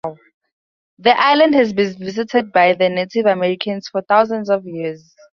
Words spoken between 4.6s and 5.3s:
years.